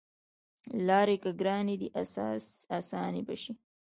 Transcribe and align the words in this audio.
لاری 0.87 1.17
که 1.23 1.31
ګرانې 1.39 1.75
دي 1.81 1.87
اسانې 2.79 3.21
به 3.27 3.35
شي 3.41 3.53